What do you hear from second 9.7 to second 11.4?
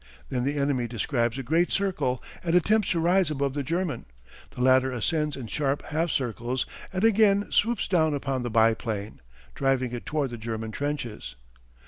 it toward the German trenches.